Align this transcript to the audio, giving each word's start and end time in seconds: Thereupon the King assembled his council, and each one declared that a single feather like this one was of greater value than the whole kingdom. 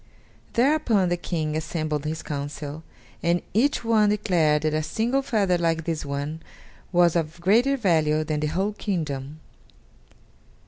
Thereupon 0.53 1.09
the 1.09 1.15
King 1.15 1.55
assembled 1.55 2.05
his 2.05 2.23
council, 2.23 2.81
and 3.21 3.43
each 3.53 3.83
one 3.85 4.09
declared 4.09 4.63
that 4.63 4.73
a 4.73 4.81
single 4.81 5.21
feather 5.21 5.59
like 5.59 5.83
this 5.83 6.03
one 6.03 6.41
was 6.91 7.15
of 7.15 7.39
greater 7.39 7.77
value 7.77 8.23
than 8.23 8.39
the 8.39 8.47
whole 8.47 8.73
kingdom. 8.73 9.41